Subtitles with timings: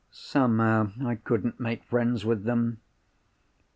[0.09, 2.81] Somehow, I couldn't make friends with them.